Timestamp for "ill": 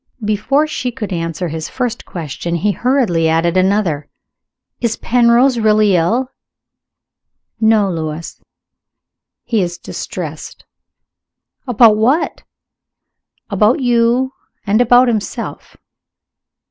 5.95-6.31